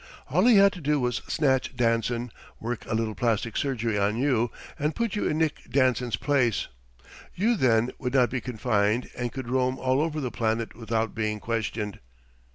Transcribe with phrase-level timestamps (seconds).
[0.29, 4.49] All he had to do was snatch Danson, work a little plastic surgery on you
[4.79, 6.69] and put you in Nick Danson's place.
[7.35, 11.39] You then, would not be confined and could roam all over the planet without being
[11.39, 11.99] questioned."